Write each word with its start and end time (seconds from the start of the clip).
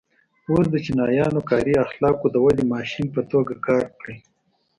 اوس 0.49 0.65
د 0.71 0.75
چینایانو 0.85 1.41
کاري 1.49 1.73
اخلاقو 1.85 2.27
د 2.31 2.35
ودې 2.45 2.65
ماشین 2.73 3.05
په 3.15 3.21
توګه 3.31 3.53
کار 3.67 3.85
کړی. 3.99 4.17